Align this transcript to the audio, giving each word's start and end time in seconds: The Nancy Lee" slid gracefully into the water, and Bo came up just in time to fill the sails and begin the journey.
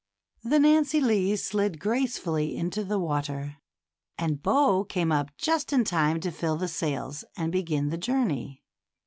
The 0.43 0.57
Nancy 0.57 0.99
Lee" 0.99 1.35
slid 1.35 1.79
gracefully 1.79 2.57
into 2.57 2.83
the 2.83 2.97
water, 2.97 3.57
and 4.17 4.41
Bo 4.41 4.83
came 4.83 5.11
up 5.11 5.29
just 5.37 5.71
in 5.71 5.83
time 5.83 6.19
to 6.21 6.31
fill 6.31 6.57
the 6.57 6.67
sails 6.67 7.23
and 7.37 7.51
begin 7.51 7.89
the 7.89 7.99
journey. 7.99 8.63